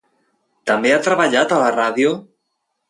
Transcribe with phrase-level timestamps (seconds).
[0.71, 2.19] També ha treballat a la ràdio?